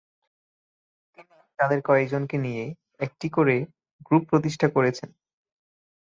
তিনি 1.17 1.23
তাদের 1.59 1.79
কয়েকজনকে 1.81 2.37
নিয়ে 2.37 2.63
একটি 2.99 3.27
করে 3.29 3.55
গ্রুপ 4.07 4.23
প্রতিষ্ঠা 4.29 4.67
করেছেন। 4.69 5.09